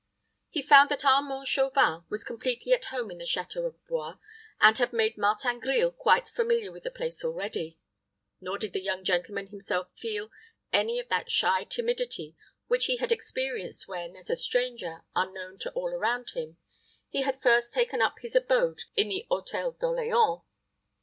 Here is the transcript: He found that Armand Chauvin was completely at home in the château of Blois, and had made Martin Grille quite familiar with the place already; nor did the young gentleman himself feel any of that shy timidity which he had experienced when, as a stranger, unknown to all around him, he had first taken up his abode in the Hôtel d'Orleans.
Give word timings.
He 0.49 0.63
found 0.63 0.89
that 0.89 1.05
Armand 1.05 1.47
Chauvin 1.47 2.05
was 2.09 2.23
completely 2.23 2.73
at 2.73 2.85
home 2.85 3.11
in 3.11 3.19
the 3.19 3.23
château 3.23 3.67
of 3.67 3.85
Blois, 3.85 4.17
and 4.59 4.75
had 4.79 4.91
made 4.91 5.15
Martin 5.15 5.59
Grille 5.59 5.91
quite 5.91 6.27
familiar 6.27 6.71
with 6.71 6.81
the 6.81 6.89
place 6.89 7.23
already; 7.23 7.77
nor 8.39 8.57
did 8.57 8.73
the 8.73 8.81
young 8.81 9.03
gentleman 9.03 9.49
himself 9.49 9.89
feel 9.95 10.31
any 10.73 10.97
of 10.97 11.07
that 11.09 11.29
shy 11.29 11.65
timidity 11.65 12.35
which 12.65 12.85
he 12.85 12.97
had 12.97 13.11
experienced 13.11 13.87
when, 13.87 14.15
as 14.15 14.31
a 14.31 14.35
stranger, 14.35 15.03
unknown 15.15 15.59
to 15.59 15.71
all 15.73 15.89
around 15.93 16.31
him, 16.31 16.57
he 17.07 17.21
had 17.21 17.39
first 17.39 17.71
taken 17.71 18.01
up 18.01 18.15
his 18.21 18.35
abode 18.35 18.79
in 18.95 19.07
the 19.09 19.27
Hôtel 19.29 19.77
d'Orleans. 19.77 20.41